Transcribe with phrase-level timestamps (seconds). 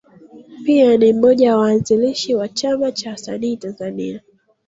[0.65, 4.21] Pia ni mmoja ya waanzilishi wa Chama cha Wasanii Tanzania.